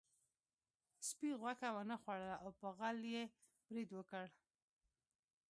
[1.07, 3.23] سپي غوښه ونه خوړله او په غل یې
[3.67, 4.25] برید وکړ.